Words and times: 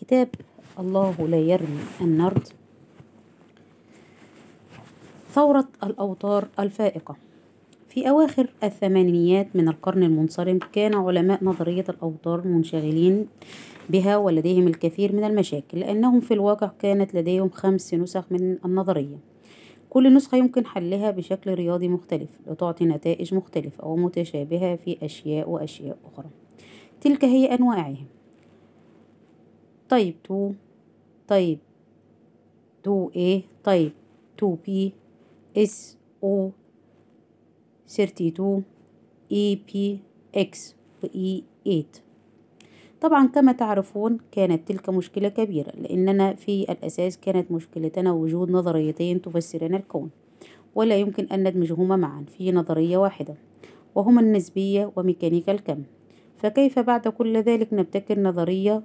كتاب 0.00 0.28
الله 0.78 1.14
لا 1.28 1.36
يرمي 1.36 1.80
النرد. 2.00 2.48
ثورة 5.30 5.68
الأوتار 5.84 6.48
الفائقة. 6.60 7.16
في 7.88 8.08
أواخر 8.08 8.50
الثمانينيات 8.62 9.56
من 9.56 9.68
القرن 9.68 10.02
المنصرم 10.02 10.58
كان 10.72 10.94
علماء 10.94 11.44
نظرية 11.44 11.84
الأوتار 11.88 12.46
منشغلين 12.46 13.26
بها 13.90 14.16
ولديهم 14.16 14.68
الكثير 14.68 15.12
من 15.12 15.24
المشاكل 15.24 15.80
لأنهم 15.80 16.20
في 16.20 16.34
الواقع 16.34 16.70
كانت 16.78 17.14
لديهم 17.14 17.48
خمس 17.48 17.94
نسخ 17.94 18.24
من 18.30 18.58
النظرية. 18.64 19.16
كل 19.90 20.14
نسخة 20.14 20.38
يمكن 20.38 20.66
حلها 20.66 21.10
بشكل 21.10 21.54
رياضي 21.54 21.88
مختلف 21.88 22.30
لتعطي 22.46 22.84
نتائج 22.84 23.34
مختلفة 23.34 23.86
ومتشابهة 23.86 24.76
في 24.76 24.96
أشياء 25.02 25.50
وأشياء 25.50 25.96
أخرى. 26.12 26.28
تلك 27.00 27.24
هي 27.24 27.54
أنواعهم. 27.54 28.06
طيب 29.90 30.14
2 30.26 30.54
طيب 31.28 31.58
2A 32.86 33.40
طيب 33.64 33.92
2B 34.42 34.90
S 35.58 35.96
O 36.24 36.50
32 37.88 38.62
EP 39.32 39.98
X 40.36 40.74
و 41.02 41.06
E8 41.06 42.00
طبعا 43.00 43.26
كما 43.26 43.52
تعرفون 43.52 44.18
كانت 44.32 44.68
تلك 44.68 44.88
مشكلة 44.88 45.28
كبيرة 45.28 45.72
لأننا 45.76 46.34
في 46.34 46.62
الأساس 46.62 47.18
كانت 47.18 47.52
مشكلتنا 47.52 48.12
وجود 48.12 48.50
نظريتين 48.50 49.22
تفسران 49.22 49.74
الكون 49.74 50.10
ولا 50.74 50.96
يمكن 50.96 51.24
أن 51.24 51.48
ندمجهما 51.48 51.96
معا 51.96 52.24
في 52.38 52.52
نظرية 52.52 52.96
واحدة 52.96 53.34
وهما 53.94 54.20
النسبية 54.20 54.92
وميكانيكا 54.96 55.52
الكم. 55.52 55.82
فكيف 56.36 56.78
بعد 56.78 57.08
كل 57.08 57.36
ذلك 57.36 57.72
نبتكر 57.72 58.20
نظرية 58.20 58.82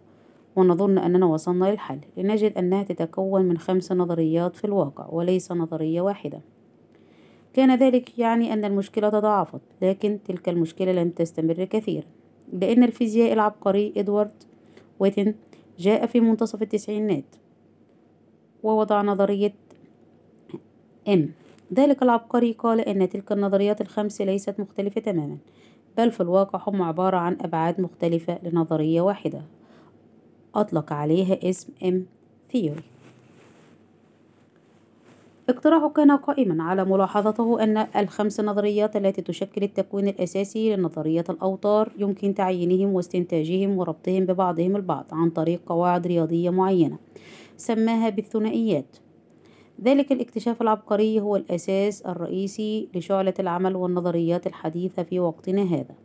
ونظن 0.56 0.98
أننا 0.98 1.26
وصلنا 1.26 1.66
للحل. 1.66 2.00
لنجد 2.18 2.58
أنها 2.58 2.84
تتكون 2.84 3.42
من 3.42 3.58
خمس 3.58 3.92
نظريات 3.92 4.56
في 4.56 4.66
الواقع 4.66 5.08
وليس 5.10 5.52
نظرية 5.52 6.02
واحدة. 6.02 6.42
كان 7.56 7.76
ذلك 7.76 8.20
يعني 8.20 8.54
أن 8.54 8.66
المشكلة 8.66 9.10
تضاعفت 9.10 9.62
لكن 9.82 10.20
تلك 10.28 10.50
المشكلة 10.50 10.92
لم 10.92 11.10
تستمر 11.10 11.64
كثيرا 11.64 12.06
لأن 12.54 12.84
الفيزيائي 12.84 13.34
العبقري 13.34 13.94
إدوارد 13.98 14.44
ويتن 15.00 15.34
جاء 15.80 16.06
في 16.06 16.20
منتصف 16.20 16.62
التسعينات 16.62 17.36
ووضع 18.64 19.02
نظرية 19.02 19.54
إم 21.08 21.30
ذلك 21.74 22.04
العبقري 22.04 22.52
قال 22.52 22.80
أن 22.80 23.10
تلك 23.10 23.32
النظريات 23.32 23.82
الخمس 23.82 24.22
ليست 24.22 24.60
مختلفة 24.60 25.02
تماما 25.02 25.38
بل 25.98 26.12
في 26.12 26.22
الواقع 26.22 26.62
هم 26.68 26.82
عبارة 26.82 27.18
عن 27.18 27.38
أبعاد 27.42 27.82
مختلفة 27.82 28.40
لنظرية 28.44 29.02
واحدة. 29.02 29.42
أطلق 30.56 30.94
عليها 30.94 31.50
اسم 31.50 31.74
M 31.84 31.96
Theory. 32.54 32.84
اقتراحه 35.50 35.90
كان 35.90 36.12
قائما 36.12 36.64
على 36.64 36.86
ملاحظته 36.86 37.64
أن 37.64 37.78
الخمس 37.78 38.40
نظريات 38.40 38.96
التي 38.96 39.22
تشكل 39.22 39.64
التكوين 39.64 40.08
الأساسي 40.08 40.76
لنظرية 40.76 41.24
الأوتار 41.30 41.92
يمكن 41.98 42.34
تعيينهم 42.34 42.94
واستنتاجهم 42.94 43.78
وربطهم 43.78 44.26
ببعضهم 44.26 44.76
البعض 44.76 45.06
عن 45.12 45.30
طريق 45.30 45.62
قواعد 45.66 46.08
رياضية 46.08 46.50
معينة 46.50 46.98
سماها 47.58 48.10
بالثنائيات. 48.10 48.98
ذلك 49.84 50.12
الاكتشاف 50.12 50.62
العبقري 50.62 51.22
هو 51.22 51.36
الأساس 51.36 52.02
الرئيسي 52.02 52.90
لشعلة 52.96 53.34
العمل 53.40 53.76
والنظريات 53.76 54.48
الحديثة 54.48 55.04
في 55.04 55.20
وقتنا 55.20 55.62
هذا 55.62 55.96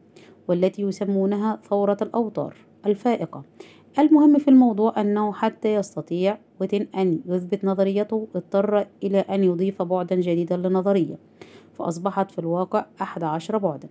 والتي 0.49 0.83
يسمونها 0.83 1.61
ثورة 1.71 1.97
الأوتار 2.03 2.57
الفائقة 2.87 3.43
المهم 3.99 4.39
في 4.39 4.49
الموضوع 4.49 5.01
أنه 5.01 5.33
حتى 5.33 5.75
يستطيع 5.75 6.39
وتن 6.61 6.87
أن 6.97 7.21
يثبت 7.27 7.65
نظريته 7.65 8.29
اضطر 8.35 8.87
إلى 9.03 9.19
أن 9.19 9.45
يضيف 9.45 9.83
بعدا 9.83 10.15
جديدا 10.15 10.57
للنظرية 10.57 11.19
فأصبحت 11.75 12.31
في 12.31 12.39
الواقع 12.39 12.87
أحد 13.03 13.23
عشر 13.23 13.59
بعدا. 13.59 13.89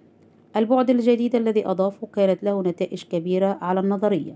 البعد 0.55 0.89
الجديد 0.89 1.35
الذي 1.35 1.67
أضافه 1.67 2.07
كانت 2.07 2.43
له 2.43 2.61
نتائج 2.61 3.03
كبيرة 3.03 3.57
على 3.61 3.79
النظرية 3.79 4.35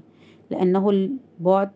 لأنه 0.52 0.90
البعد 0.90 1.72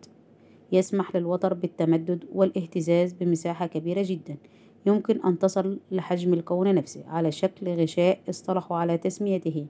يسمح 0.72 1.16
للوتر 1.16 1.54
بالتمدد 1.54 2.24
والاهتزاز 2.34 3.12
بمساحة 3.12 3.66
كبيرة 3.66 4.02
جدا. 4.06 4.36
يمكن 4.86 5.20
أن 5.24 5.38
تصل 5.38 5.78
لحجم 5.90 6.34
الكون 6.34 6.74
نفسه 6.74 7.04
على 7.08 7.32
شكل 7.32 7.68
غشاء 7.68 8.20
اصطلحوا 8.28 8.76
على 8.76 8.98
تسميته. 8.98 9.66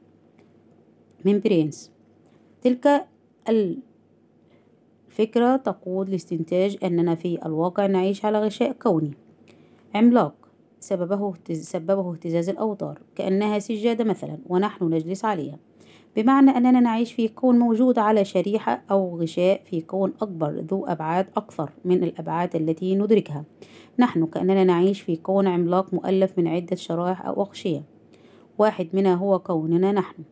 membranes 1.24 1.90
تلك 2.62 3.06
الفكرة 5.18 5.56
تقود 5.56 6.10
لاستنتاج 6.10 6.76
أننا 6.84 7.14
في 7.14 7.46
الواقع 7.46 7.86
نعيش 7.86 8.24
على 8.24 8.40
غشاء 8.40 8.72
كوني. 8.72 9.10
عملاق. 9.94 10.34
سببه 10.80 11.34
سببه 11.52 12.12
اهتزاز 12.12 12.48
الأوتار. 12.48 13.00
كأنها 13.14 13.58
سجادة 13.58 14.04
مثلا 14.04 14.38
ونحن 14.46 14.84
نجلس 14.84 15.24
عليها. 15.24 15.58
بمعنى 16.16 16.50
أننا 16.50 16.80
نعيش 16.80 17.12
في 17.12 17.28
كون 17.28 17.58
موجود 17.58 17.98
على 17.98 18.24
شريحة 18.24 18.82
أو 18.90 19.20
غشاء 19.20 19.62
في 19.64 19.80
كون 19.80 20.12
أكبر 20.22 20.50
ذو 20.50 20.86
أبعاد 20.86 21.26
أكثر 21.36 21.70
من 21.84 22.02
الأبعاد 22.04 22.56
التي 22.56 22.94
ندركها. 22.94 23.44
نحن 23.98 24.26
كأننا 24.26 24.64
نعيش 24.64 25.00
في 25.00 25.16
كون 25.16 25.46
عملاق 25.46 25.94
مؤلف 25.94 26.38
من 26.38 26.48
عدة 26.48 26.76
شرائح 26.76 27.26
أو 27.26 27.42
أغشية. 27.42 27.82
واحد 28.58 28.88
منها 28.92 29.14
هو 29.14 29.38
كوننا 29.38 29.92
نحن. 29.92 30.22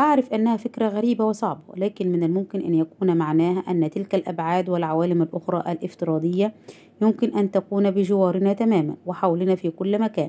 أعرف 0.00 0.32
أنها 0.32 0.56
فكرة 0.56 0.88
غريبة 0.88 1.24
وصعبة 1.24 1.74
لكن 1.76 2.12
من 2.12 2.22
الممكن 2.22 2.60
أن 2.60 2.74
يكون 2.74 3.16
معناها 3.16 3.58
أن 3.58 3.90
تلك 3.90 4.14
الأبعاد 4.14 4.68
والعوالم 4.68 5.22
الأخرى 5.22 5.72
الافتراضية 5.72 6.54
يمكن 7.02 7.38
أن 7.38 7.50
تكون 7.50 7.90
بجوارنا 7.90 8.52
تماما 8.52 8.96
وحولنا 9.06 9.54
في 9.54 9.70
كل 9.70 9.98
مكان 9.98 10.28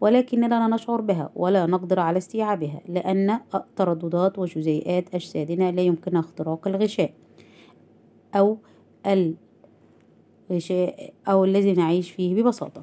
ولكننا 0.00 0.46
لا 0.46 0.66
نشعر 0.76 1.00
بها 1.00 1.30
ولا 1.34 1.66
نقدر 1.66 2.00
على 2.00 2.18
استيعابها 2.18 2.80
لأن 2.88 3.40
ترددات 3.76 4.38
وجزيئات 4.38 5.14
أجسادنا 5.14 5.72
لا 5.72 5.82
يمكنها 5.82 6.20
اختراق 6.20 6.68
الغشاء 6.68 7.12
أو 8.34 8.58
الغشاء 10.50 11.12
أو 11.28 11.44
الذي 11.44 11.72
نعيش 11.72 12.10
فيه 12.10 12.42
ببساطة. 12.42 12.82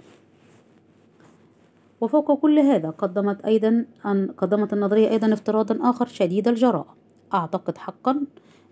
وفوق 2.04 2.40
كل 2.40 2.60
هذا 2.60 2.90
قدمت 2.90 3.46
أيضا 3.46 3.86
أن 4.06 4.32
قدمت 4.38 4.74
النظرية 4.74 5.10
أيضا 5.10 5.34
افتراضا 5.34 5.90
آخر 5.90 6.06
شديد 6.06 6.48
الجراءة 6.48 6.96
أعتقد 7.34 7.78
حقا 7.78 8.22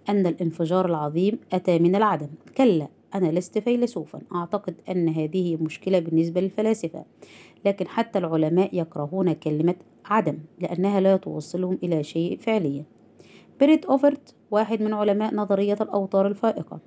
أن 0.10 0.28
الانفجار 0.28 0.86
العظيم 0.86 1.40
أتى 1.54 1.80
من 1.80 1.96
العدم. 1.96 2.28
كلا 2.58 2.88
أنا 3.16 3.32
لست 3.32 3.60
فيلسوفا. 3.60 4.22
أعتقد 4.36 4.76
أن 4.90 5.10
هذه 5.10 5.56
مشكلة 5.56 6.00
بالنسبة 6.00 6.42
للفلاسفة. 6.42 7.06
لكن 7.66 7.88
حتى 7.88 8.20
العلماء 8.20 8.70
يكرهون 8.74 9.34
كلمة 9.34 9.76
عدم 10.06 10.38
لأنها 10.60 11.00
لا 11.00 11.18
توصلهم 11.18 11.78
إلى 11.84 12.04
شيء 12.04 12.38
فعليا. 12.38 12.84
بيرت 13.60 13.86
أوفرت 13.86 14.36
واحد 14.52 14.82
من 14.82 14.94
علماء 14.94 15.36
نظرية 15.36 15.78
الأوتار 15.82 16.28
الفائقة. 16.28 16.80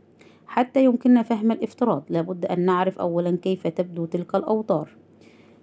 حتى 0.46 0.84
يمكننا 0.84 1.22
فهم 1.22 1.52
الافتراض. 1.52 2.04
لابد 2.08 2.46
أن 2.46 2.64
نعرف 2.64 2.98
أولا 2.98 3.36
كيف 3.36 3.66
تبدو 3.66 4.04
تلك 4.04 4.34
الأوتار. 4.34 5.03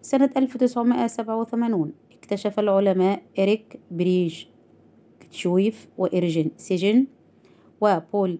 سنة 0.01 0.29
1987 0.37 1.93
اكتشف 2.11 2.59
العلماء 2.59 3.21
إريك 3.39 3.79
بيرجشويف 3.91 5.87
وإرجن 5.97 6.51
سيزجن 6.57 7.07
وبول 7.81 8.39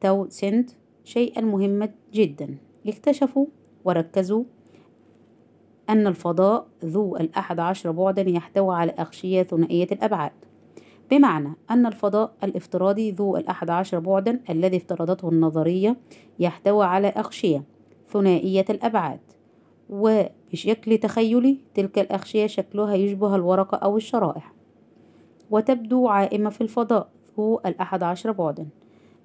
تاوسند 0.00 0.70
شيئا 1.04 1.40
مهما 1.40 1.88
جدا. 2.12 2.56
اكتشفوا 2.86 3.46
وركزوا 3.84 4.44
أن 5.88 6.06
الفضاء 6.06 6.66
ذو 6.84 7.16
الأحد 7.16 7.60
عشر 7.60 7.90
بعدا 7.90 8.30
يحتوي 8.30 8.74
على 8.74 8.92
أغشية 8.92 9.42
ثنائية 9.42 9.88
الأبعاد. 9.92 10.32
بمعنى 11.10 11.52
أن 11.70 11.86
الفضاء 11.86 12.32
الافتراضي 12.44 13.10
ذو 13.10 13.36
الأحد 13.36 13.70
عشر 13.70 13.98
بعدا 13.98 14.40
الذي 14.50 14.76
افترضته 14.76 15.28
النظرية 15.28 15.96
يحتوي 16.38 16.84
على 16.84 17.08
أغشية 17.08 17.64
ثنائية 18.08 18.64
الأبعاد. 18.70 19.20
وبشكل 19.92 20.98
تخيلي 20.98 21.56
تلك 21.74 21.98
الأغشية 21.98 22.46
شكلها 22.46 22.94
يشبه 22.94 23.36
الورقة 23.36 23.76
أو 23.76 23.96
الشرائح. 23.96 24.52
وتبدو 25.50 26.08
عائمة 26.08 26.50
في 26.50 26.60
الفضاء 26.60 27.08
ذو 27.38 27.60
الأحد 27.66 28.02
عشر 28.02 28.32
بعدا. 28.32 28.66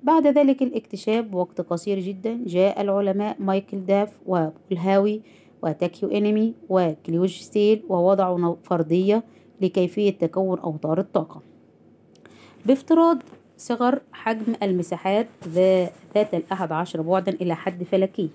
بعد 0.03 0.27
ذلك 0.27 0.61
الاكتشاف 0.61 1.25
بوقت 1.25 1.61
قصير 1.61 1.99
جدا 1.99 2.39
جاء 2.45 2.81
العلماء 2.81 3.35
مايكل 3.39 3.85
داف 3.85 4.09
وبول 4.25 4.80
هاوي 4.80 5.21
وتاكيو 5.63 6.09
إنامي 6.09 6.53
وكيلوج 6.69 7.29
ستيل 7.29 7.83
ووضعوا 7.89 8.55
فرضية 8.63 9.23
لكيفية 9.61 10.11
تكون 10.11 10.59
أوتار 10.59 10.99
الطاقة. 10.99 11.41
بافتراض 12.65 13.23
صغر 13.57 14.01
حجم 14.11 14.53
المساحات 14.63 15.27
ذات 15.47 16.33
الأحد 16.33 16.71
عشر 16.71 17.01
بعدا 17.01 17.31
إلى 17.31 17.55
حد 17.55 17.83
فلكي 17.83 18.29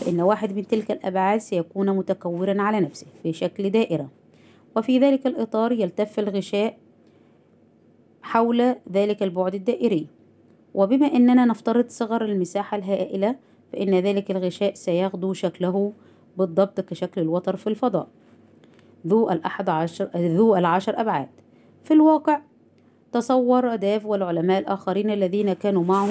فإن 0.00 0.20
واحد 0.20 0.56
من 0.56 0.66
تلك 0.66 0.90
الأبعاد 0.90 1.40
سيكون 1.40 1.96
متكورا 1.96 2.62
على 2.62 2.80
نفسه 2.80 3.06
في 3.22 3.32
شكل 3.32 3.70
دائرة. 3.70 4.08
وفي 4.76 4.98
ذلك 4.98 5.26
الإطار 5.26 5.72
يلتف 5.72 6.18
الغشاء 6.18 6.78
حول 8.22 8.74
ذلك 8.92 9.22
البعد 9.22 9.54
الدائري. 9.54 10.06
وبما 10.74 11.06
أننا 11.06 11.44
نفترض 11.44 11.88
صغر 11.88 12.24
المساحة 12.24 12.76
الهائلة 12.76 13.36
فإن 13.72 13.94
ذلك 13.94 14.30
الغشاء 14.30 14.74
سيغدو 14.74 15.32
شكله 15.32 15.92
بالضبط 16.36 16.80
كشكل 16.80 17.20
الوتر 17.20 17.56
في 17.56 17.66
الفضاء. 17.66 18.08
ذو 19.06 19.30
الأحد 19.30 19.68
عشر 19.68 20.08
ذو 20.16 20.56
العشر 20.56 21.00
أبعاد. 21.00 21.28
في 21.84 21.94
الواقع 21.94 22.40
تصور 23.12 23.76
داف 23.76 24.06
والعلماء 24.06 24.58
الآخرين 24.58 25.10
الذين 25.10 25.52
كانوا 25.52 25.84
معه 25.84 26.08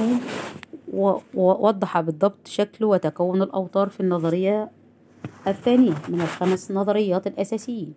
ووضح 1.34 2.02
بالضبط 2.02 2.48
شكل 2.48 2.86
وتكون 2.86 3.42
الأوتار 3.42 3.90
في 3.90 4.00
النظرية 4.00 4.72
الثانية 5.48 5.94
من 6.10 6.22
الخمس 6.22 6.72
نظريات 6.72 7.28
الأساسيين. 7.28 7.94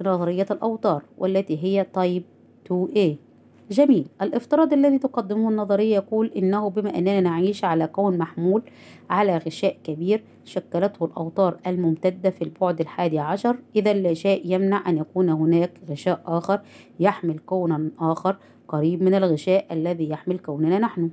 نظرية 0.00 0.46
الأوتار 0.50 1.02
والتي 1.18 1.64
هي 1.64 1.86
تايب 1.92 2.22
2A 2.68 3.33
جميل. 3.74 4.06
الافتراض 4.22 4.72
الذي 4.72 4.98
تقدمه 4.98 5.48
النظرية 5.48 5.94
يقول 5.94 6.30
إنه 6.36 6.70
بما 6.70 6.98
أننا 6.98 7.20
نعيش 7.20 7.64
على 7.64 7.86
كون 7.86 8.18
محمول 8.18 8.62
على 9.10 9.36
غشاء 9.36 9.76
كبير 9.84 10.22
شكلته 10.44 11.04
الأوتار 11.04 11.56
الممتدة 11.66 12.30
في 12.30 12.42
البعد 12.42 12.80
الحادي 12.80 13.18
عشر 13.18 13.56
إذا 13.76 13.92
لا 13.92 14.14
شيء 14.14 14.42
يمنع 14.44 14.88
أن 14.88 14.98
يكون 14.98 15.28
هناك 15.28 15.70
غشاء 15.90 16.20
آخر 16.26 16.60
يحمل 17.00 17.38
كونا 17.38 17.90
آخر 17.98 18.36
قريب 18.68 19.02
من 19.02 19.14
الغشاء 19.14 19.66
الذي 19.70 20.08
يحمل 20.08 20.38
كوننا 20.38 20.78
نحن. 20.78 21.10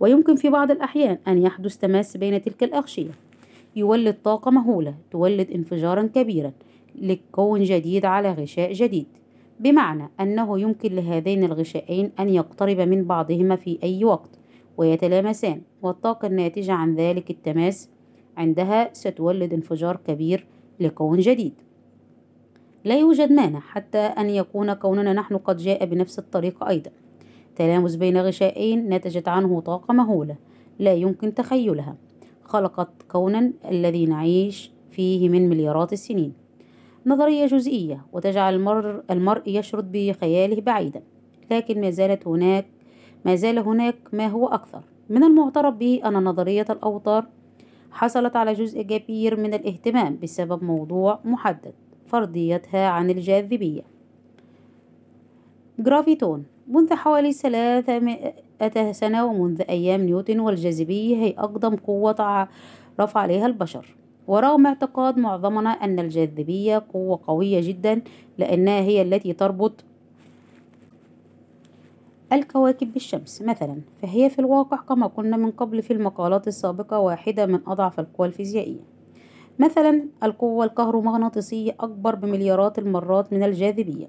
ويمكن 0.00 0.36
في 0.36 0.48
بعض 0.48 0.70
الأحيان 0.70 1.18
أن 1.28 1.42
يحدث 1.42 1.76
تماس 1.76 2.16
بين 2.16 2.42
تلك 2.42 2.62
الأغشية. 2.62 3.10
يولد 3.76 4.16
طاقة 4.24 4.50
مهولة 4.50 4.94
تولد 5.10 5.50
انفجارا 5.50 6.02
كبيرا 6.02 6.52
لكون 6.94 7.62
جديد 7.62 8.04
على 8.04 8.32
غشاء 8.32 8.72
جديد. 8.72 9.06
بمعنى 9.60 10.10
أنه 10.20 10.60
يمكن 10.60 10.94
لهذين 10.94 11.44
الغشائين 11.44 12.12
أن 12.20 12.28
يقترب 12.28 12.80
من 12.80 13.04
بعضهما 13.04 13.56
في 13.56 13.78
أي 13.82 14.04
وقت 14.04 14.30
ويتلامسان 14.76 15.60
والطاقة 15.82 16.26
الناتجة 16.26 16.72
عن 16.72 16.94
ذلك 16.94 17.30
التماس 17.30 17.88
عندها 18.36 18.90
ستولد 18.92 19.52
انفجار 19.52 19.96
كبير 20.06 20.46
لكون 20.80 21.18
جديد. 21.18 21.52
لا 22.84 22.98
يوجد 22.98 23.32
مانع 23.32 23.60
حتى 23.60 23.98
أن 23.98 24.30
يكون 24.30 24.72
كوننا 24.72 25.12
نحن 25.12 25.36
قد 25.36 25.56
جاء 25.56 25.84
بنفس 25.84 26.18
الطريقة 26.18 26.68
أيضا. 26.68 26.90
تلامس 27.56 27.94
بين 27.94 28.18
غشائين 28.18 28.88
نتجت 28.88 29.28
عنه 29.28 29.60
طاقة 29.60 29.94
مهولة 29.94 30.36
لا 30.78 30.94
يمكن 30.94 31.34
تخيلها. 31.34 31.96
خلقت 32.42 33.02
كونا 33.10 33.52
الذي 33.70 34.06
نعيش 34.06 34.70
فيه 34.90 35.28
من 35.28 35.48
مليارات 35.48 35.92
السنين. 35.92 36.32
نظرية 37.08 37.46
جزئية 37.46 38.06
وتجعل 38.12 38.54
المرء, 38.54 39.02
المرء 39.10 39.42
يشرد 39.46 39.92
بخياله 39.92 40.60
بعيدا. 40.60 41.02
لكن 41.50 41.80
ما 41.80 41.90
زالت 41.90 42.26
هناك 42.26 42.66
ما 43.24 43.34
زال 43.34 43.58
هناك 43.58 43.96
ما 44.12 44.26
هو 44.26 44.46
أكثر. 44.46 44.82
من 45.08 45.24
المعترف 45.24 45.74
به 45.74 46.00
أن 46.04 46.12
نظرية 46.12 46.66
الأوتار 46.70 47.26
حصلت 47.90 48.36
على 48.36 48.52
جزء 48.52 48.82
كبير 48.82 49.40
من 49.40 49.54
الاهتمام 49.54 50.18
بسبب 50.22 50.64
موضوع 50.64 51.18
محدد 51.24 51.72
فرضيتها 52.06 52.88
عن 52.88 53.10
الجاذبية. 53.10 53.82
جرافيتون 55.78 56.44
منذ 56.66 56.94
حوالي 56.94 57.32
ثلاثة 57.32 58.92
سنة 58.92 59.24
ومنذ 59.24 59.62
أيام 59.68 60.00
نيوتن 60.00 60.40
والجاذبية 60.40 61.16
هي 61.16 61.34
أقدم 61.38 61.76
قوة 61.76 62.48
رفع 63.00 63.20
عليها 63.20 63.46
البشر. 63.46 63.94
ورغم 64.28 64.66
اعتقاد 64.66 65.18
معظمنا 65.18 65.70
أن 65.70 65.98
الجاذبية 65.98 66.84
قوة 66.92 67.20
قوية 67.26 67.68
جدا 67.68 68.02
لأنها 68.38 68.80
هي 68.80 69.02
التي 69.02 69.32
تربط 69.32 69.84
الكواكب 72.32 72.92
بالشمس. 72.92 73.42
مثلا 73.42 73.80
فهي 74.02 74.30
في 74.30 74.38
الواقع 74.38 74.76
كما 74.76 75.06
قلنا 75.06 75.36
من 75.36 75.50
قبل 75.50 75.82
في 75.82 75.92
المقالات 75.92 76.48
السابقة 76.48 76.98
واحدة 76.98 77.46
من 77.46 77.60
أضعف 77.66 78.00
القوى 78.00 78.26
الفيزيائية. 78.26 78.80
مثلا 79.58 80.04
القوة 80.22 80.64
الكهرومغناطيسية 80.64 81.76
أكبر 81.80 82.14
بمليارات 82.14 82.78
المرات 82.78 83.32
من 83.32 83.42
الجاذبية. 83.42 84.08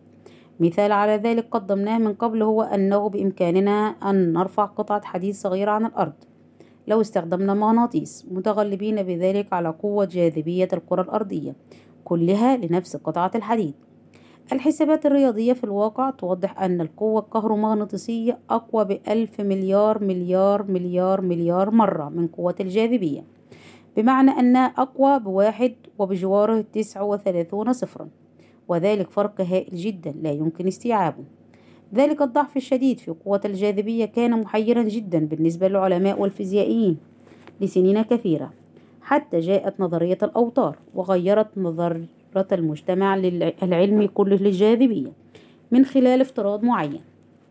مثال 0.60 0.92
على 0.92 1.16
ذلك 1.16 1.48
قدمناه 1.51 1.98
من 1.98 2.13
قبل 2.13 2.42
هو 2.42 2.62
أنه 2.62 3.10
بإمكاننا 3.10 3.95
أن 4.10 4.33
نرفع 4.33 4.66
قطعة 4.66 5.06
حديد 5.06 5.33
صغيرة 5.33 5.71
عن 5.71 5.86
الأرض. 5.86 6.13
لو 6.89 7.01
استخدمنا 7.01 7.53
مغناطيس 7.53 8.25
متغلبين 8.31 9.03
بذلك 9.03 9.53
على 9.53 9.69
قوة 9.69 10.06
جاذبية 10.06 10.68
الكرة 10.74 11.01
الأرضية 11.01 11.56
كلها 12.03 12.57
لنفس 12.57 12.95
قطعة 12.95 13.31
الحديد. 13.36 13.74
الحسابات 14.51 15.06
الرياضية 15.06 15.53
في 15.53 15.63
الواقع 15.63 16.09
توضح 16.09 16.62
أن 16.62 16.81
القوة 16.81 17.21
الكهرومغناطيسية 17.21 18.39
أقوى 18.50 18.86
بألف 18.86 19.41
مليار 19.41 20.03
مليار 20.03 20.63
مليار 20.63 21.21
مليار 21.21 21.71
مرة 21.71 22.09
من 22.09 22.27
قوة 22.27 22.56
الجاذبية 22.59 23.24
بمعنى 23.97 24.31
أنها 24.31 24.65
أقوى 24.65 25.19
بواحد 25.19 25.75
وبجواره 26.00 26.62
تسعة 26.62 27.03
وثلاثون 27.03 27.74
صفرا 27.74 28.09
وذلك 28.68 29.12
فرق 29.12 29.42
هائل 29.42 29.75
جدا 29.75 30.12
لا 30.12 30.31
يمكن 30.31 30.68
استيعابه. 30.68 31.24
ذلك 31.95 32.21
الضعف 32.21 32.57
الشديد 32.57 33.00
في 33.00 33.12
قوة 33.12 33.41
الجاذبية 33.45 34.06
كان 34.06 34.41
محيرا 34.41 34.83
جدا 34.83 35.19
بالنسبة 35.19 35.68
للعلماء 35.68 36.21
والفيزيائيين 36.21 36.97
لسنين 37.62 38.01
كثيرة 38.01 38.53
حتى 39.01 39.39
جاءت 39.39 39.80
نظرية 39.80 40.18
الأوتار 40.24 40.77
وغيرت 40.95 41.57
نظرة 41.57 42.07
المجتمع 42.51 43.15
العلمي 43.63 44.07
كله 44.07 44.36
للجاذبية 44.36 45.12
من 45.71 45.86
خلال 45.86 46.21
افتراض 46.21 46.63
معين. 46.63 47.01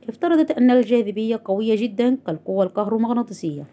افترضت 0.08 0.50
أن 0.50 0.70
الجاذبية 0.70 1.40
قوية 1.44 1.76
جدا 1.76 2.18
كالقوة 2.26 2.64
الكهرومغناطيسية 2.64 3.64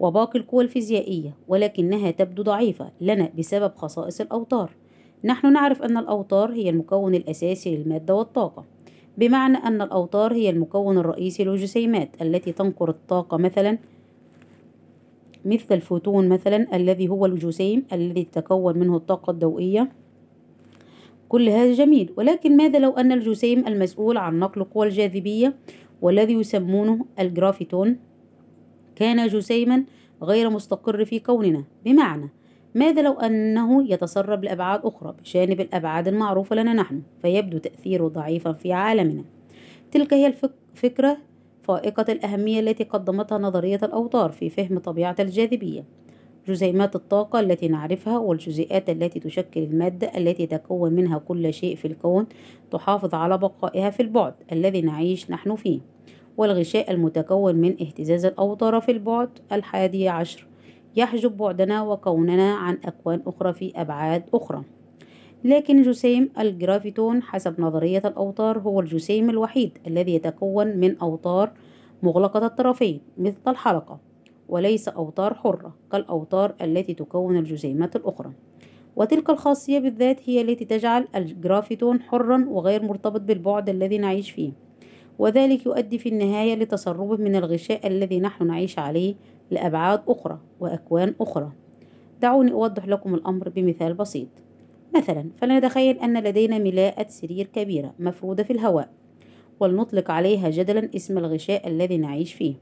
وباقي 0.00 0.38
القوى 0.38 0.64
الفيزيائية 0.64 1.34
ولكنها 1.48 2.10
تبدو 2.10 2.42
ضعيفة 2.42 2.90
لنا 3.00 3.30
بسبب 3.38 3.72
خصائص 3.76 4.20
الأوتار. 4.20 4.70
نحن 5.24 5.52
نعرف 5.52 5.82
أن 5.82 5.96
الأوتار 5.96 6.52
هي 6.52 6.70
المكون 6.70 7.14
الأساسي 7.14 7.76
للمادة 7.76 8.14
والطاقة. 8.14 8.64
بمعنى 9.20 9.56
أن 9.56 9.82
الأوتار 9.82 10.32
هي 10.32 10.50
المكون 10.50 10.98
الرئيسي 10.98 11.44
للجسيمات 11.44 12.22
التي 12.22 12.52
تنقل 12.52 12.88
الطاقة 12.88 13.36
مثلا 13.36 13.78
مثل 15.44 15.74
الفوتون 15.74 16.28
مثلا 16.28 16.76
الذي 16.76 17.08
هو 17.08 17.26
الجسيم 17.26 17.84
الذي 17.92 18.24
تتكون 18.24 18.78
منه 18.78 18.96
الطاقة 18.96 19.30
الضوئية. 19.30 19.88
كل 21.28 21.48
هذا 21.48 21.72
جميل 21.72 22.12
ولكن 22.16 22.56
ماذا 22.56 22.78
لو 22.78 22.90
أن 22.90 23.12
الجسيم 23.12 23.66
المسؤول 23.66 24.16
عن 24.16 24.38
نقل 24.38 24.64
قوى 24.64 24.86
الجاذبية 24.86 25.54
والذي 26.02 26.32
يسمونه 26.32 27.04
الجرافيتون 27.18 27.96
كان 28.96 29.26
جسيما 29.26 29.84
غير 30.22 30.50
مستقر 30.50 31.04
في 31.04 31.18
كوننا؟ 31.18 31.64
بمعنى 31.84 32.28
ماذا 32.74 33.02
لو 33.02 33.12
أنه 33.12 33.92
يتسرب 33.92 34.44
لأبعاد 34.44 34.80
أخرى 34.84 35.14
بجانب 35.18 35.60
الأبعاد 35.60 36.08
المعروفة 36.08 36.56
لنا 36.56 36.72
نحن 36.72 37.02
فيبدو 37.22 37.58
تأثيره 37.58 38.08
ضعيفا 38.08 38.52
في 38.52 38.72
عالمنا. 38.72 39.24
تلك 39.90 40.14
هي 40.14 40.26
الفكرة 40.26 41.16
فائقة 41.62 42.12
الأهمية 42.12 42.60
التي 42.60 42.84
قدمتها 42.84 43.38
نظرية 43.38 43.80
الأوتار 43.82 44.30
في 44.30 44.50
فهم 44.50 44.78
طبيعة 44.78 45.16
الجاذبية. 45.20 45.84
جزيئات 46.48 46.96
الطاقة 46.96 47.40
التي 47.40 47.68
نعرفها 47.68 48.18
والجزيئات 48.18 48.90
التي 48.90 49.20
تشكل 49.20 49.62
المادة 49.62 50.10
التي 50.16 50.46
تكون 50.46 50.92
منها 50.92 51.18
كل 51.18 51.52
شيء 51.52 51.76
في 51.76 51.84
الكون 51.84 52.26
تحافظ 52.70 53.14
على 53.14 53.38
بقائها 53.38 53.90
في 53.90 54.00
البعد 54.02 54.34
الذي 54.52 54.80
نعيش 54.80 55.30
نحن 55.30 55.56
فيه. 55.56 55.80
والغشاء 56.36 56.90
المتكون 56.90 57.54
من 57.54 57.70
اهتزاز 57.70 58.24
الأوتار 58.24 58.80
في 58.80 58.92
البعد 58.92 59.28
الحادي 59.52 60.08
عشر. 60.08 60.49
يحجب 60.96 61.36
بعدنا 61.36 61.82
وكوننا 61.82 62.54
عن 62.54 62.78
أكوان 62.84 63.22
أخرى 63.26 63.52
في 63.52 63.72
أبعاد 63.76 64.24
أخرى. 64.34 64.62
لكن 65.44 65.82
جسيم 65.82 66.30
الجرافيتون 66.38 67.22
حسب 67.22 67.60
نظرية 67.60 68.02
الأوتار 68.04 68.58
هو 68.58 68.80
الجسيم 68.80 69.30
الوحيد 69.30 69.78
الذي 69.86 70.14
يتكون 70.14 70.76
من 70.76 70.98
أوتار 70.98 71.52
مغلقة 72.02 72.46
الطرفين 72.46 73.00
مثل 73.18 73.38
الحلقة 73.48 73.98
وليس 74.48 74.88
أوتار 74.88 75.34
حرة 75.34 75.74
كالأوتار 75.92 76.54
التي 76.62 76.94
تكون 76.94 77.36
الجسيمات 77.36 77.96
الأخرى. 77.96 78.32
وتلك 78.96 79.30
الخاصية 79.30 79.78
بالذات 79.78 80.20
هي 80.24 80.40
التي 80.40 80.64
تجعل 80.64 81.08
الجرافيتون 81.14 82.02
حرا 82.02 82.44
وغير 82.48 82.82
مرتبط 82.82 83.20
بالبعد 83.20 83.68
الذي 83.68 83.98
نعيش 83.98 84.30
فيه. 84.30 84.52
وذلك 85.18 85.66
يؤدي 85.66 85.98
في 85.98 86.08
النهاية 86.08 86.54
لتسربه 86.54 87.16
من 87.16 87.36
الغشاء 87.36 87.86
الذي 87.86 88.20
نحن 88.20 88.46
نعيش 88.46 88.78
عليه 88.78 89.14
لأبعاد 89.50 90.02
أخرى 90.08 90.38
وأكوان 90.60 91.14
أخرى. 91.20 91.52
دعوني 92.22 92.52
أوضح 92.52 92.88
لكم 92.88 93.14
الأمر 93.14 93.48
بمثال 93.48 93.94
بسيط. 93.94 94.28
مثلا 94.96 95.30
فلنتخيل 95.36 95.98
أن 95.98 96.22
لدينا 96.22 96.58
ملاءة 96.58 97.08
سرير 97.08 97.46
كبيرة 97.46 97.94
مفرودة 97.98 98.42
في 98.42 98.52
الهواء 98.52 98.88
ولنطلق 99.60 100.10
عليها 100.10 100.50
جدلا 100.50 100.90
اسم 100.96 101.18
الغشاء 101.18 101.68
الذي 101.68 101.96
نعيش 101.96 102.34
فيه. 102.34 102.54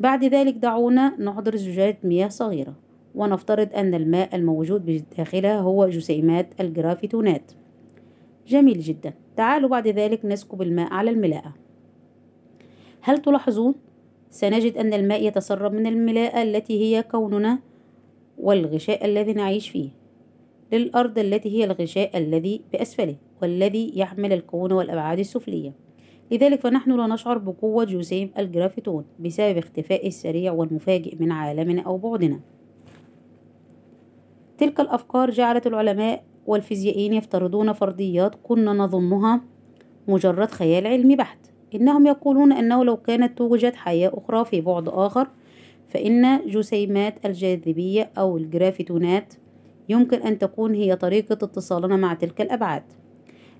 بعد 0.00 0.24
ذلك 0.24 0.54
دعونا 0.54 1.20
نحضر 1.20 1.56
زجاجة 1.56 1.98
مياه 2.04 2.28
صغيرة 2.28 2.74
ونفترض 3.14 3.68
أن 3.74 3.94
الماء 3.94 4.36
الموجود 4.36 4.86
بداخلها 4.86 5.60
هو 5.60 5.88
جسيمات 5.88 6.60
الجرافيتونات 6.60 7.52
جميل 8.46 8.80
جدا. 8.80 9.12
تعالوا 9.36 9.68
بعد 9.68 9.88
ذلك 9.88 10.24
نسكب 10.24 10.62
الماء 10.62 10.92
على 10.92 11.10
الملاءة. 11.10 11.54
هل 13.00 13.18
تلاحظون؟ 13.18 13.74
سنجد 14.34 14.76
أن 14.76 14.94
الماء 14.94 15.26
يتسرب 15.26 15.72
من 15.72 15.86
الملاءة 15.86 16.42
التي 16.42 16.80
هي 16.80 17.02
كوننا 17.02 17.58
والغشاء 18.38 19.04
الذي 19.04 19.32
نعيش 19.32 19.68
فيه 19.68 19.88
للأرض 20.72 21.18
التي 21.18 21.58
هي 21.58 21.64
الغشاء 21.64 22.18
الذي 22.18 22.60
بأسفله 22.72 23.16
والذي 23.42 23.92
يحمل 23.98 24.32
الكون 24.32 24.72
والأبعاد 24.72 25.18
السفلية. 25.18 25.72
لذلك 26.30 26.60
فنحن 26.60 26.96
لا 26.96 27.06
نشعر 27.06 27.38
بقوة 27.38 27.84
جسيم 27.84 28.30
الجرافيتون 28.38 29.04
بسبب 29.18 29.56
اختفائه 29.56 30.08
السريع 30.08 30.52
والمفاجئ 30.52 31.16
من 31.20 31.32
عالمنا 31.32 31.82
أو 31.82 31.98
بعدنا. 31.98 32.40
تلك 34.58 34.80
الأفكار 34.80 35.30
جعلت 35.30 35.66
العلماء 35.66 36.24
والفيزيائيين 36.46 37.12
يفترضون 37.12 37.72
فرضيات 37.72 38.34
كنا 38.42 38.72
نظنها 38.72 39.40
مجرد 40.08 40.50
خيال 40.50 40.86
علمي 40.86 41.16
بحت. 41.16 41.53
إنهم 41.74 42.06
يقولون 42.06 42.52
أنه 42.52 42.84
لو 42.84 42.96
كانت 42.96 43.38
توجد 43.38 43.74
حياة 43.74 44.12
أخرى 44.14 44.44
في 44.44 44.60
بعد 44.60 44.88
آخر 44.88 45.28
فإن 45.88 46.46
جسيمات 46.46 47.26
الجاذبية 47.26 48.10
أو 48.18 48.36
الجرافيتونات 48.36 49.34
يمكن 49.88 50.22
أن 50.22 50.38
تكون 50.38 50.74
هي 50.74 50.96
طريقة 50.96 51.32
اتصالنا 51.32 51.96
مع 51.96 52.14
تلك 52.14 52.40
الأبعاد. 52.40 52.82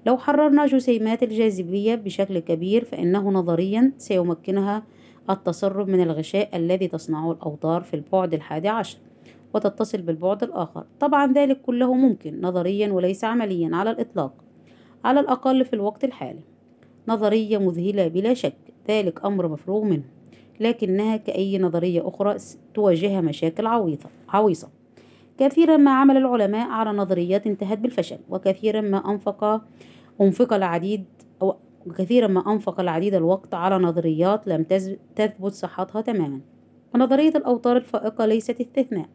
لو 0.06 0.18
حررنا 0.18 0.66
جسيمات 0.66 1.23
الجاذبية 1.23 1.94
بشكل 1.94 2.38
كبير 2.38 2.85
فإنه 2.85 3.30
نظريا 3.30 3.92
سيمكنها 3.99 4.83
التسرب 5.30 5.88
من 5.88 6.02
الغشاء 6.02 6.56
الذي 6.56 6.88
تصنعه 6.88 7.33
الأوتار 7.33 7.83
في 7.83 7.94
البعد 7.94 8.35
الحادي 8.35 8.68
عشر 8.68 8.99
وتتصل 9.54 10.02
بالبعد 10.02 10.42
الآخر. 10.42 10.85
طبعا 11.00 11.33
ذلك 11.33 11.61
كله 11.61 11.94
ممكن 11.94 12.40
نظريا 12.40 12.92
وليس 12.92 13.25
عمليا 13.25 13.76
على 13.76 13.90
الإطلاق 13.90 14.33
على 15.04 15.21
الأقل 15.21 15.64
في 15.64 15.73
الوقت 15.73 16.04
الحالي. 16.04 16.54
نظرية 17.09 17.59
مذهلة 17.59 18.09
بلا 18.09 18.35
شك. 18.35 18.57
ذلك 18.89 19.25
أمر 19.25 19.49
مفروغ 19.49 19.85
منه 19.85 20.05
لكنها 20.61 21.17
كأي 21.17 21.59
نظرية 21.59 22.09
أخرى 22.09 22.37
تواجهها 22.75 23.21
مشاكل 23.21 23.67
عويصة 23.67 24.09
عويصة. 24.29 24.69
كثيرا 25.39 25.77
ما 25.77 25.91
عمل 25.91 26.17
العلماء 26.17 26.69
على 26.69 26.91
نظريات 26.91 27.47
انتهت 27.47 27.79
بالفشل 27.79 28.19
وكثيرا 28.29 28.81
ما 28.81 29.11
أنفق 29.11 29.63
أنفق 30.21 30.53
العديد 30.53 31.05
أو 31.43 31.57
كثيرا 31.99 32.27
ما 32.27 32.53
أنفق 32.53 32.81
العديد 32.81 33.15
الوقت 33.15 33.55
على 33.55 33.79
نظريات 33.79 34.49
لم 34.49 34.63
تثبت 35.17 35.53
صحتها 35.53 36.01
تماما. 36.01 36.41
ونظرية 36.95 37.33
الأوتار 37.37 37.77
الفائقة 37.77 38.27
ليست 38.27 38.61
استثناء 38.61 39.07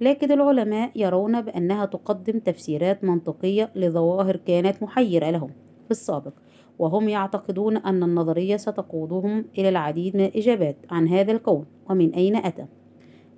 لكن 0.00 0.32
العلماء 0.32 0.90
يرون 0.96 1.40
بأنها 1.40 1.84
تقدم 1.86 2.38
تفسيرات 2.38 3.04
منطقية 3.04 3.70
لظواهر 3.76 4.36
كانت 4.36 4.82
محيرة 4.82 5.30
لهم. 5.30 5.50
في 5.84 5.90
السابق 5.90 6.32
وهم 6.78 7.08
يعتقدون 7.08 7.76
أن 7.76 8.02
النظرية 8.02 8.56
ستقودهم 8.56 9.44
إلى 9.58 9.68
العديد 9.68 10.16
من 10.16 10.24
الإجابات 10.24 10.76
عن 10.90 11.08
هذا 11.08 11.32
الكون 11.32 11.64
ومن 11.90 12.14
أين 12.14 12.36
أتى؟ 12.36 12.66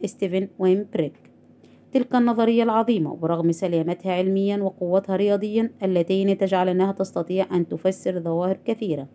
ستيفن 0.05 0.49
ويم 0.59 0.87
بريك 0.95 1.31
تلك 1.93 2.15
النظرية 2.15 2.63
العظيمة 2.63 3.17
برغم 3.17 3.53
سلامتها 3.53 4.13
علميا 4.13 4.63
وقوتها 4.63 5.17
رياضيا 5.17 5.71
اللتين 5.83 6.39
تجعلنها 6.39 6.93
تستطيع 6.93 7.47
أن 7.53 7.69
تفسر 7.69 8.21
ظواهر 8.21 8.59
كثيرة. 8.65 9.07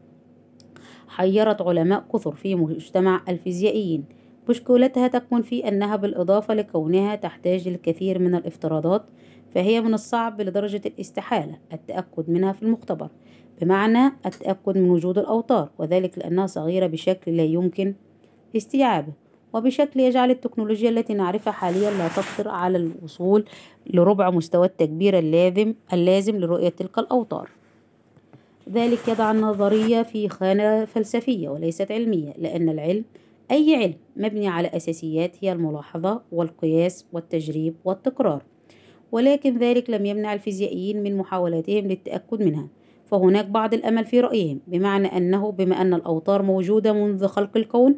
حيرت 1.07 1.61
علماء 1.61 2.05
كثر 2.13 2.31
في 2.31 2.55
مجتمع 2.55 3.21
الفيزيائيين. 3.29 4.05
مشكلتها 4.49 5.07
تكمن 5.07 5.41
في 5.41 5.67
أنها 5.67 5.95
بالإضافة 5.95 6.53
لكونها 6.53 7.15
تحتاج 7.15 7.69
للكثير 7.69 8.19
من 8.19 8.35
الافتراضات 8.35 9.05
فهي 9.55 9.81
من 9.81 9.93
الصعب 9.93 10.41
لدرجة 10.41 10.81
الاستحالة 10.85 11.57
التأكد 11.73 12.29
منها 12.29 12.51
في 12.51 12.63
المختبر. 12.63 13.09
بمعنى 13.61 14.13
التأكد 14.25 14.77
من 14.77 14.89
وجود 14.89 15.17
الأوتار 15.17 15.69
وذلك 15.77 16.17
لأنها 16.17 16.45
صغيرة 16.45 16.87
بشكل 16.87 17.37
لا 17.37 17.43
يمكن 17.43 17.93
استيعابه 18.55 19.13
وبشكل 19.53 19.99
يجعل 19.99 20.31
التكنولوجيا 20.31 20.89
التي 20.89 21.13
نعرفها 21.13 21.53
حاليا 21.53 21.91
لا 21.91 22.07
تقدر 22.07 22.49
على 22.49 22.77
الوصول 22.77 23.45
لربع 23.87 24.29
مستوى 24.29 24.67
التكبير 24.67 25.19
اللازم 25.19 25.73
اللازم 25.93 26.35
لرؤية 26.35 26.69
تلك 26.69 26.99
الأوتار. 26.99 27.49
ذلك 28.71 29.07
يضع 29.07 29.31
النظرية 29.31 30.03
في 30.03 30.29
خانة 30.29 30.85
فلسفية 30.85 31.49
وليست 31.49 31.91
علمية 31.91 32.33
لأن 32.37 32.69
العلم 32.69 33.03
أي 33.51 33.75
علم 33.75 33.93
مبني 34.15 34.47
على 34.47 34.67
أساسيات 34.67 35.31
هي 35.41 35.51
الملاحظة 35.51 36.21
والقياس 36.31 37.05
والتجريب 37.13 37.75
والتكرار 37.85 38.43
ولكن 39.11 39.57
ذلك 39.57 39.89
لم 39.89 40.05
يمنع 40.05 40.33
الفيزيائيين 40.33 41.03
من 41.03 41.17
محاولاتهم 41.17 41.87
للتأكد 41.87 42.43
منها. 42.43 42.67
فهناك 43.05 43.45
بعض 43.45 43.73
الأمل 43.73 44.05
في 44.05 44.19
رأيهم 44.19 44.59
بمعنى 44.67 45.17
أنه 45.17 45.51
بما 45.51 45.81
أن 45.81 45.93
الأوتار 45.93 46.41
موجودة 46.41 46.93
منذ 46.93 47.27
خلق 47.27 47.57
الكون 47.57 47.97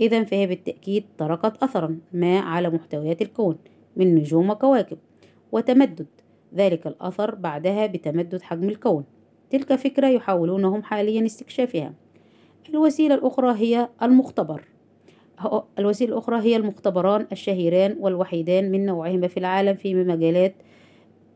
إذا 0.00 0.24
فهي 0.24 0.46
بالتأكيد 0.46 1.04
تركت 1.18 1.62
أثرا 1.62 1.98
ما 2.12 2.38
على 2.38 2.70
محتويات 2.70 3.22
الكون 3.22 3.56
من 3.96 4.14
نجوم 4.14 4.50
وكواكب 4.50 4.98
وتمدد 5.52 6.06
ذلك 6.54 6.86
الأثر 6.86 7.34
بعدها 7.34 7.86
بتمدد 7.86 8.42
حجم 8.42 8.68
الكون. 8.68 9.04
تلك 9.50 9.74
فكرة 9.74 10.06
يحاولونهم 10.06 10.82
حاليا 10.82 11.26
استكشافها. 11.26 11.94
الوسيلة 12.68 13.14
الأخرى 13.14 13.54
هي 13.58 13.88
المختبر. 14.02 14.62
الوسيلة 15.78 16.12
الأخرى 16.12 16.40
هي 16.40 16.56
المختبران 16.56 17.26
الشهيران 17.32 17.96
والوحيدان 18.00 18.70
من 18.70 18.86
نوعهما 18.86 19.28
في 19.28 19.36
العالم 19.36 19.74
في 19.74 19.94
مجالات 19.94 20.54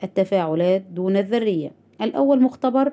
التفاعلات 0.04 0.82
دون 0.82 1.16
الذرية. 1.16 1.72
الأول 2.00 2.42
مختبر 2.42 2.92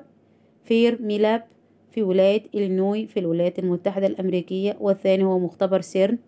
فيرميلاب 0.68 1.44
في 1.90 2.02
ولاية 2.02 2.42
إلينوي 2.54 3.06
في 3.06 3.20
الولايات 3.20 3.58
المتحدة 3.58 4.06
الأمريكية 4.06 4.76
والثاني 4.80 5.24
هو 5.24 5.38
مختبر 5.38 5.80
سيرن 5.80 6.18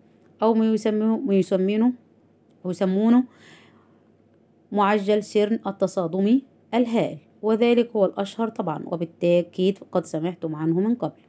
أو 0.41 0.53
ما 0.53 0.73
يسمونه 1.35 1.93
يسمونه 2.65 3.23
معجل 4.71 5.23
سيرن 5.23 5.59
التصادمي 5.67 6.43
الهائل 6.73 7.17
وذلك 7.41 7.89
هو 7.95 8.05
الأشهر 8.05 8.49
طبعا 8.49 8.83
وبالتأكيد 8.85 9.79
قد 9.91 10.05
سمعتم 10.05 10.55
عنه 10.55 10.79
من 10.79 10.95
قبل. 10.95 11.21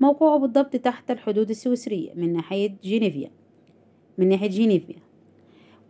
موقعه 0.00 0.38
بالضبط 0.38 0.76
تحت 0.76 1.10
الحدود 1.10 1.50
السويسرية 1.50 2.14
من 2.14 2.32
ناحية 2.32 2.74
جينيفيا 2.82 3.30
من 4.18 4.28
ناحية 4.28 4.48
جينيفيا. 4.48 4.98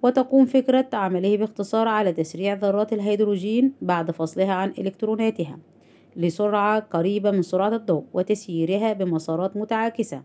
وتقوم 0.03 0.47
فكرة 0.47 0.89
عمله 0.93 1.37
باختصار 1.37 1.89
على 1.89 2.13
تسريع 2.13 2.55
ذرات 2.55 2.93
الهيدروجين 2.93 3.73
بعد 3.83 4.11
فصلها 4.11 4.53
عن 4.53 4.69
إلكتروناتها. 4.79 5.59
لسرعة 6.17 6.81
قريبة 6.81 7.31
من 7.31 7.43
سرعة 7.43 7.77
الضوء 7.77 8.05
وتسييرها 8.13 8.93
بمسارات 8.93 9.57
متعاكسة 9.57 10.23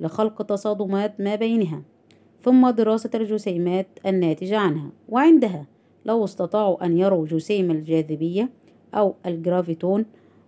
لخلق 0.00 0.42
تصادمات 0.42 1.20
ما 1.20 1.34
بينها 1.34 1.82
ثم 2.42 2.70
دراسة 2.70 3.10
الجسيمات 3.14 3.86
الناتجة 4.06 4.58
عنها. 4.58 4.90
وعندها 5.08 5.66
لو 6.04 6.24
استطاعوا 6.24 6.84
أن 6.84 6.98
يروا 6.98 7.26
جسيم 7.26 7.70
الجاذبية 7.70 8.50
أو 8.94 9.14
الجرافيتون 9.26 10.04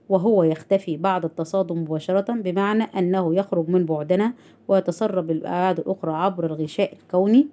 وهو 0.09 0.43
يختفي 0.43 0.97
بعد 0.97 1.25
التصادم 1.25 1.83
مباشرة 1.83 2.33
بمعنى 2.33 2.83
أنه 2.83 3.35
يخرج 3.35 3.69
من 3.69 3.87
بعدنا 3.87 4.33
ويتسرب 4.69 5.31
الأبعاد 5.31 5.79
الأخرى 5.79 6.13
عبر 6.13 6.47
الغشاء 6.47 6.93
الكوني 6.93 7.49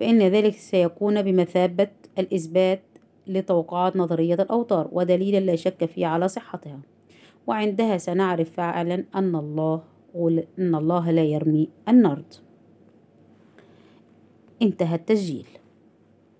فإن 0.00 0.22
ذلك 0.22 0.54
سيكون 0.54 1.22
بمثابة 1.22 1.88
الإثبات 2.18 2.82
لتوقعات 3.26 3.96
نظرية 3.96 4.34
الأوتار 4.34 4.88
ودليلا 4.92 5.40
لا 5.40 5.56
شك 5.56 5.84
فيه 5.84 6.06
على 6.06 6.28
صحتها. 6.28 6.80
وعندها 7.46 7.98
سنعرف 7.98 8.50
فعلا 8.50 9.04
أن 9.14 9.36
الله 9.36 9.82
أن 10.58 10.74
الله 10.74 11.10
لا 11.10 11.24
يرمي 11.24 11.68
النرد. 11.88 12.34
انتهى 14.62 14.94
التسجيل. 14.94 15.46